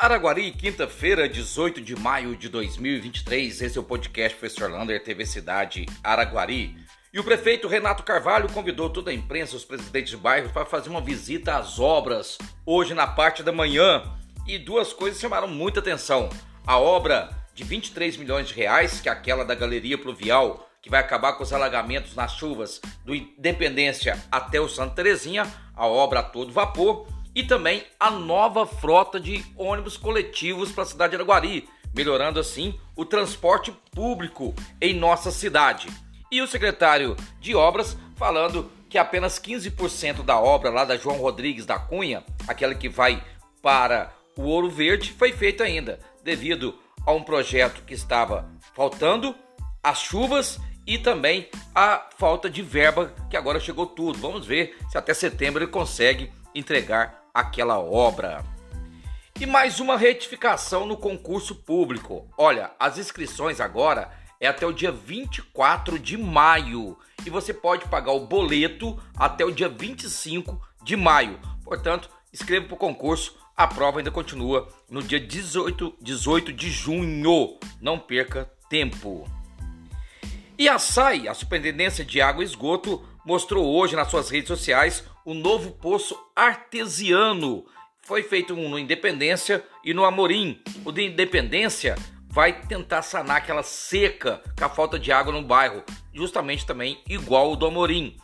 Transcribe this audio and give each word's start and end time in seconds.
Araguari, 0.00 0.52
quinta-feira, 0.52 1.28
18 1.28 1.80
de 1.80 1.96
maio 1.96 2.36
de 2.36 2.48
2023. 2.48 3.60
Esse 3.62 3.76
é 3.76 3.80
o 3.80 3.84
podcast 3.84 4.38
Professor 4.38 4.70
Lander, 4.70 5.02
TV 5.02 5.26
Cidade 5.26 5.86
Araguari. 6.04 6.76
E 7.12 7.18
o 7.18 7.24
prefeito 7.24 7.66
Renato 7.66 8.04
Carvalho 8.04 8.48
convidou 8.52 8.88
toda 8.88 9.10
a 9.10 9.12
imprensa, 9.14 9.56
os 9.56 9.64
presidentes 9.64 10.10
de 10.12 10.16
bairro, 10.16 10.50
para 10.50 10.64
fazer 10.64 10.88
uma 10.88 11.00
visita 11.00 11.56
às 11.56 11.80
obras 11.80 12.38
hoje 12.64 12.94
na 12.94 13.08
parte 13.08 13.42
da 13.42 13.50
manhã. 13.50 14.04
E 14.46 14.56
duas 14.56 14.92
coisas 14.92 15.20
chamaram 15.20 15.48
muita 15.48 15.80
atenção. 15.80 16.28
A 16.64 16.78
obra 16.78 17.30
de 17.52 17.64
23 17.64 18.18
milhões 18.18 18.46
de 18.46 18.54
reais, 18.54 19.00
que 19.00 19.08
é 19.08 19.12
aquela 19.12 19.44
da 19.44 19.56
Galeria 19.56 19.98
Pluvial, 19.98 20.70
que 20.80 20.88
vai 20.88 21.00
acabar 21.00 21.32
com 21.32 21.42
os 21.42 21.52
alagamentos 21.52 22.14
nas 22.14 22.34
chuvas 22.34 22.80
do 23.04 23.16
Independência 23.16 24.16
até 24.30 24.60
o 24.60 24.68
Santa 24.68 24.94
Terezinha, 24.94 25.44
a 25.74 25.88
obra 25.88 26.20
a 26.20 26.22
todo 26.22 26.52
vapor 26.52 27.17
e 27.38 27.44
também 27.44 27.84
a 28.00 28.10
nova 28.10 28.66
frota 28.66 29.20
de 29.20 29.44
ônibus 29.56 29.96
coletivos 29.96 30.72
para 30.72 30.82
a 30.82 30.86
cidade 30.86 31.10
de 31.10 31.16
Araguari, 31.18 31.68
melhorando 31.94 32.40
assim 32.40 32.74
o 32.96 33.04
transporte 33.04 33.72
público 33.92 34.52
em 34.80 34.92
nossa 34.92 35.30
cidade. 35.30 35.86
E 36.32 36.42
o 36.42 36.48
secretário 36.48 37.16
de 37.38 37.54
Obras 37.54 37.96
falando 38.16 38.68
que 38.90 38.98
apenas 38.98 39.38
15% 39.38 40.24
da 40.24 40.36
obra 40.36 40.68
lá 40.68 40.84
da 40.84 40.96
João 40.96 41.18
Rodrigues 41.18 41.64
da 41.64 41.78
Cunha, 41.78 42.24
aquela 42.48 42.74
que 42.74 42.88
vai 42.88 43.22
para 43.62 44.12
o 44.36 44.42
Ouro 44.42 44.68
Verde, 44.68 45.12
foi 45.12 45.30
feita 45.30 45.62
ainda, 45.62 46.00
devido 46.24 46.76
a 47.06 47.12
um 47.12 47.22
projeto 47.22 47.84
que 47.84 47.94
estava 47.94 48.50
faltando, 48.74 49.32
as 49.80 50.00
chuvas 50.00 50.58
e 50.84 50.98
também 50.98 51.48
a 51.72 52.04
falta 52.18 52.50
de 52.50 52.62
verba, 52.62 53.14
que 53.30 53.36
agora 53.36 53.60
chegou 53.60 53.86
tudo. 53.86 54.18
Vamos 54.18 54.44
ver 54.44 54.76
se 54.90 54.98
até 54.98 55.14
setembro 55.14 55.62
ele 55.62 55.70
consegue 55.70 56.32
entregar 56.52 57.27
aquela 57.38 57.78
obra. 57.78 58.44
E 59.40 59.46
mais 59.46 59.78
uma 59.78 59.96
retificação 59.96 60.84
no 60.84 60.96
concurso 60.96 61.54
público. 61.54 62.28
Olha, 62.36 62.72
as 62.80 62.98
inscrições 62.98 63.60
agora 63.60 64.10
é 64.40 64.48
até 64.48 64.66
o 64.66 64.72
dia 64.72 64.90
24 64.90 66.00
de 66.00 66.16
maio 66.16 66.98
e 67.24 67.30
você 67.30 67.54
pode 67.54 67.86
pagar 67.86 68.10
o 68.10 68.26
boleto 68.26 69.00
até 69.16 69.44
o 69.44 69.52
dia 69.52 69.68
25 69.68 70.60
de 70.82 70.96
maio. 70.96 71.38
Portanto, 71.62 72.10
escreva 72.32 72.66
para 72.66 72.74
o 72.74 72.78
concurso. 72.78 73.38
A 73.56 73.68
prova 73.68 74.00
ainda 74.00 74.10
continua 74.10 74.68
no 74.90 75.00
dia 75.00 75.20
18, 75.20 75.94
18 76.00 76.52
de 76.52 76.70
junho. 76.70 77.56
Não 77.80 78.00
perca 78.00 78.50
tempo. 78.68 79.24
E 80.58 80.68
a 80.68 80.76
SAI, 80.76 81.28
a 81.28 81.34
Superintendência 81.34 82.04
de 82.04 82.20
Água 82.20 82.42
e 82.42 82.46
Esgoto, 82.46 83.07
mostrou 83.28 83.76
hoje 83.76 83.94
nas 83.94 84.08
suas 84.08 84.30
redes 84.30 84.48
sociais 84.48 85.04
o 85.22 85.34
novo 85.34 85.72
poço 85.72 86.18
artesiano. 86.34 87.66
Foi 88.00 88.22
feito 88.22 88.54
um 88.54 88.70
no 88.70 88.78
Independência 88.78 89.62
e 89.84 89.92
no 89.92 90.06
Amorim. 90.06 90.62
O 90.82 90.90
de 90.90 91.04
Independência 91.04 91.94
vai 92.26 92.62
tentar 92.62 93.02
sanar 93.02 93.36
aquela 93.36 93.62
seca 93.62 94.42
com 94.58 94.64
a 94.64 94.68
falta 94.70 94.98
de 94.98 95.12
água 95.12 95.30
no 95.30 95.42
bairro, 95.42 95.84
justamente 96.14 96.64
também 96.64 97.02
igual 97.06 97.52
o 97.52 97.56
do 97.56 97.66
Amorim. 97.66 98.16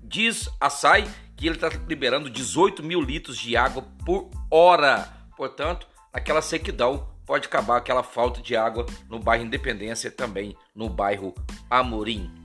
Diz 0.00 0.48
a 0.60 0.70
SAI 0.70 1.02
que 1.36 1.48
ele 1.48 1.56
está 1.56 1.68
liberando 1.88 2.30
18 2.30 2.80
mil 2.80 3.00
litros 3.00 3.36
de 3.36 3.56
água 3.56 3.84
por 4.06 4.30
hora. 4.48 5.12
Portanto, 5.36 5.88
aquela 6.12 6.40
sequidão 6.40 7.08
pode 7.26 7.48
acabar 7.48 7.78
aquela 7.78 8.04
falta 8.04 8.40
de 8.40 8.54
água 8.54 8.86
no 9.10 9.18
bairro 9.18 9.44
Independência 9.44 10.06
e 10.06 10.12
também 10.12 10.56
no 10.76 10.88
bairro 10.88 11.34
Amorim. 11.68 12.43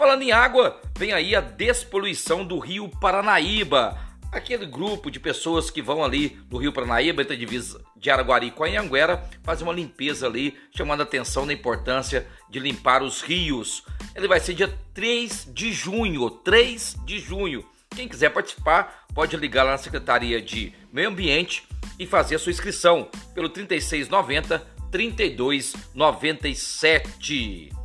Falando 0.00 0.22
em 0.22 0.32
água, 0.32 0.80
vem 0.96 1.12
aí 1.12 1.36
a 1.36 1.42
despoluição 1.42 2.42
do 2.42 2.58
rio 2.58 2.88
Paranaíba. 2.88 3.98
Aquele 4.32 4.64
grupo 4.64 5.10
de 5.10 5.20
pessoas 5.20 5.70
que 5.70 5.82
vão 5.82 6.02
ali 6.02 6.40
no 6.50 6.56
Rio 6.56 6.72
Paranaíba, 6.72 7.20
entre 7.20 7.34
a 7.34 7.38
divisa 7.38 7.84
de 7.94 8.10
Araguari 8.10 8.50
com 8.50 8.64
Anhanguera, 8.64 9.22
fazer 9.42 9.62
uma 9.62 9.74
limpeza 9.74 10.26
ali, 10.26 10.56
chamando 10.74 11.00
a 11.00 11.02
atenção 11.02 11.46
da 11.46 11.52
importância 11.52 12.26
de 12.48 12.58
limpar 12.58 13.02
os 13.02 13.20
rios. 13.20 13.84
Ele 14.14 14.26
vai 14.26 14.40
ser 14.40 14.54
dia 14.54 14.74
3 14.94 15.50
de 15.52 15.70
junho, 15.70 16.30
3 16.30 16.96
de 17.04 17.18
junho. 17.18 17.62
Quem 17.94 18.08
quiser 18.08 18.30
participar, 18.30 19.04
pode 19.14 19.36
ligar 19.36 19.64
lá 19.64 19.72
na 19.72 19.78
Secretaria 19.78 20.40
de 20.40 20.72
Meio 20.90 21.10
Ambiente 21.10 21.62
e 21.98 22.06
fazer 22.06 22.36
a 22.36 22.38
sua 22.38 22.52
inscrição 22.52 23.06
pelo 23.34 23.50
3690 23.50 24.66
3297. 24.90 27.79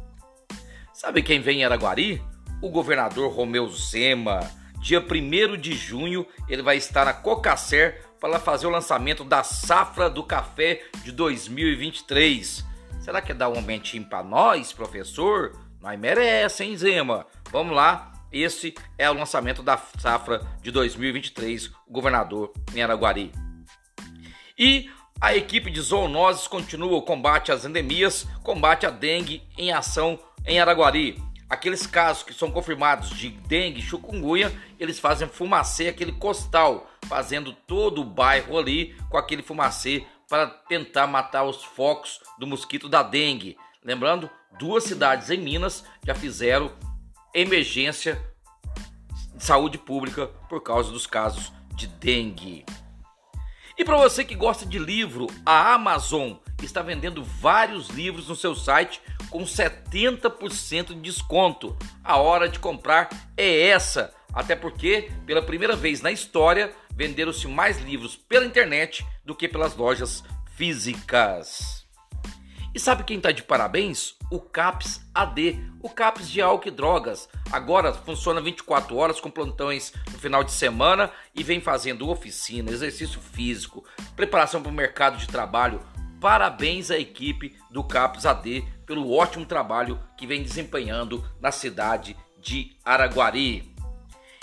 Sabe 0.95 1.21
quem 1.21 1.41
vem 1.41 1.59
em 1.59 1.65
Araguari? 1.65 2.21
O 2.61 2.69
governador 2.69 3.29
Romeu 3.29 3.67
Zema. 3.67 4.39
Dia 4.79 5.01
1 5.01 5.57
de 5.57 5.73
junho, 5.73 6.25
ele 6.47 6.61
vai 6.61 6.77
estar 6.77 7.03
na 7.03 7.11
Cocacer 7.11 8.01
para 8.17 8.39
fazer 8.39 8.65
o 8.65 8.69
lançamento 8.69 9.25
da 9.25 9.43
safra 9.43 10.09
do 10.09 10.23
café 10.23 10.85
de 11.03 11.11
2023. 11.11 12.63
Será 13.01 13.21
que 13.21 13.33
dar 13.33 13.49
um 13.49 13.55
momentinho 13.55 14.05
para 14.05 14.23
nós, 14.23 14.71
professor? 14.71 15.51
Nós 15.81 15.99
merece, 15.99 16.63
hein, 16.63 16.77
Zema? 16.77 17.27
Vamos 17.51 17.75
lá. 17.75 18.13
Esse 18.31 18.73
é 18.97 19.11
o 19.11 19.13
lançamento 19.13 19.61
da 19.61 19.77
safra 19.99 20.47
de 20.61 20.71
2023, 20.71 21.73
o 21.85 21.91
governador 21.91 22.53
em 22.73 22.81
Araguari. 22.81 23.33
E 24.57 24.89
a 25.19 25.35
equipe 25.35 25.69
de 25.69 25.81
zoonoses 25.81 26.47
continua 26.47 26.95
o 26.97 27.01
combate 27.01 27.51
às 27.51 27.65
endemias, 27.65 28.25
combate 28.41 28.85
à 28.85 28.89
dengue 28.89 29.43
em 29.57 29.73
ação 29.73 30.17
em 30.45 30.59
Araguari. 30.59 31.21
Aqueles 31.47 31.85
casos 31.85 32.23
que 32.23 32.33
são 32.33 32.51
confirmados 32.51 33.09
de 33.11 33.29
dengue, 33.29 33.81
chikungunya, 33.81 34.51
eles 34.79 34.99
fazem 34.99 35.27
fumacê, 35.27 35.87
aquele 35.87 36.11
costal, 36.11 36.89
fazendo 37.07 37.53
todo 37.53 38.01
o 38.01 38.05
bairro 38.05 38.57
ali 38.57 38.95
com 39.09 39.17
aquele 39.17 39.43
fumacê 39.43 40.05
para 40.27 40.47
tentar 40.47 41.05
matar 41.05 41.43
os 41.43 41.63
focos 41.63 42.19
do 42.39 42.47
mosquito 42.47 42.89
da 42.89 43.03
dengue. 43.03 43.57
Lembrando, 43.83 44.29
duas 44.57 44.85
cidades 44.85 45.29
em 45.29 45.37
Minas 45.37 45.85
já 46.03 46.15
fizeram 46.15 46.71
emergência 47.33 48.19
de 49.35 49.43
saúde 49.43 49.77
pública 49.77 50.27
por 50.49 50.61
causa 50.63 50.91
dos 50.91 51.05
casos 51.05 51.53
de 51.75 51.85
dengue. 51.85 52.65
E 53.77 53.83
para 53.83 53.97
você 53.97 54.23
que 54.23 54.35
gosta 54.35 54.65
de 54.65 54.79
livro, 54.79 55.27
a 55.45 55.73
Amazon 55.73 56.33
está 56.63 56.81
vendendo 56.81 57.23
vários 57.23 57.89
livros 57.89 58.29
no 58.29 58.35
seu 58.35 58.55
site 58.55 59.01
com 59.29 59.43
70% 59.43 60.87
de 60.87 60.95
desconto. 60.95 61.77
A 62.01 62.17
hora 62.17 62.47
de 62.47 62.57
comprar 62.57 63.09
é 63.35 63.67
essa, 63.67 64.13
até 64.33 64.55
porque 64.55 65.11
pela 65.25 65.41
primeira 65.41 65.75
vez 65.75 66.01
na 66.01 66.11
história 66.11 66.73
venderam-se 66.95 67.47
mais 67.47 67.81
livros 67.81 68.15
pela 68.15 68.45
internet 68.45 69.05
do 69.25 69.35
que 69.35 69.47
pelas 69.47 69.75
lojas 69.75 70.23
físicas. 70.55 71.84
E 72.75 72.79
sabe 72.79 73.05
quem 73.05 73.15
está 73.15 73.31
de 73.31 73.41
parabéns? 73.41 74.17
O 74.29 74.37
CAPS 74.37 74.99
AD, 75.15 75.57
o 75.81 75.89
CAPS 75.89 76.29
de 76.29 76.41
álcool 76.41 76.67
e 76.67 76.71
drogas. 76.71 77.29
Agora 77.49 77.93
funciona 77.93 78.41
24 78.41 78.97
horas 78.97 79.21
com 79.21 79.31
plantões 79.31 79.93
no 80.11 80.19
final 80.19 80.43
de 80.43 80.51
semana 80.51 81.09
e 81.33 81.41
vem 81.41 81.61
fazendo 81.61 82.09
oficina, 82.09 82.69
exercício 82.69 83.21
físico, 83.21 83.85
preparação 84.13 84.61
para 84.61 84.69
o 84.69 84.75
mercado 84.75 85.17
de 85.17 85.25
trabalho. 85.25 85.79
Parabéns 86.19 86.91
à 86.91 86.97
equipe 86.99 87.55
do 87.71 87.81
CAPS 87.81 88.25
AD 88.25 88.67
pelo 88.85 89.09
ótimo 89.09 89.45
trabalho 89.45 89.97
que 90.17 90.27
vem 90.27 90.43
desempenhando 90.43 91.23
na 91.39 91.53
cidade 91.53 92.17
de 92.41 92.75
Araguari. 92.83 93.73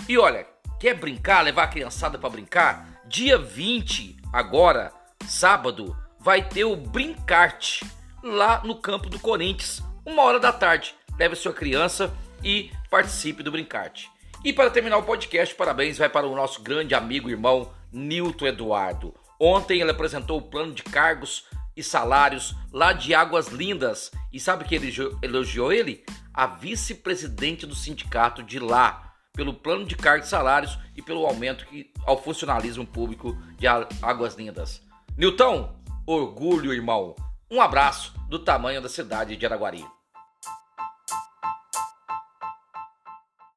E 0.09 0.17
olha, 0.17 0.47
quer 0.81 0.95
brincar, 0.95 1.43
levar 1.43 1.65
a 1.65 1.69
criançada 1.69 2.19
para 2.19 2.31
brincar? 2.31 3.03
Dia 3.07 3.37
20, 3.37 4.17
agora, 4.33 4.91
sábado, 5.29 5.95
vai 6.19 6.43
ter 6.43 6.65
o 6.65 6.75
Brincarte 6.77 7.85
lá 8.23 8.63
no 8.65 8.77
campo 8.77 9.11
do 9.11 9.19
Corinthians, 9.19 9.83
uma 10.07 10.23
hora 10.23 10.39
da 10.39 10.53
tarde. 10.53 10.95
Leve 11.19 11.37
sua 11.37 11.53
criança 11.53 12.13
e 12.43 12.71
participe 12.91 13.43
do 13.43 13.51
Brincarte. 13.51 14.11
E 14.45 14.53
para 14.53 14.71
terminar 14.71 14.99
o 14.99 15.03
podcast, 15.03 15.55
parabéns 15.55 15.99
vai 15.99 16.09
para 16.09 16.27
o 16.27 16.35
nosso 16.35 16.63
grande 16.63 16.95
amigo 16.95 17.29
e 17.29 17.33
irmão 17.33 17.71
Nilton 17.93 18.47
Eduardo. 18.47 19.15
Ontem 19.39 19.81
ele 19.81 19.91
apresentou 19.91 20.39
o 20.39 20.43
plano 20.43 20.73
de 20.73 20.83
cargos 20.83 21.45
e 21.77 21.83
salários 21.83 22.55
lá 22.73 22.93
de 22.93 23.15
Águas 23.15 23.49
Lindas. 23.49 24.11
E 24.33 24.41
sabe 24.41 24.65
que 24.65 24.75
ele 24.75 24.93
elogiou 25.23 25.73
ele? 25.73 26.05
A 26.33 26.47
vice-presidente 26.47 27.67
do 27.67 27.75
sindicato 27.75 28.43
de 28.43 28.59
lá, 28.59 29.15
pelo 29.33 29.55
plano 29.55 29.85
de 29.85 29.97
cargos 29.97 30.27
e 30.27 30.31
salários 30.31 30.79
e 30.97 31.03
pelo 31.03 31.27
aumento 31.27 31.67
que, 31.67 31.93
ao 32.07 32.21
funcionalismo 32.23 32.87
público 32.87 33.37
de 33.59 33.67
Águas 33.67 34.35
Lindas. 34.35 34.83
Nilton, 35.17 35.75
orgulho, 36.07 36.73
irmão. 36.73 37.15
Um 37.53 37.61
abraço 37.61 38.15
do 38.31 38.39
tamanho 38.39 38.81
da 38.81 38.89
cidade 38.89 39.37
de 39.37 39.45
Araguari. 39.45 39.85